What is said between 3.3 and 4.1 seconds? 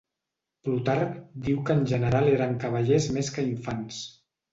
que infants.